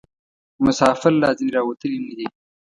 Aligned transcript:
مسافر 0.65 1.11
لا 1.21 1.29
ځني 1.37 1.49
راوتلي 1.57 1.97
نه 2.05 2.13
دي. 2.17 2.27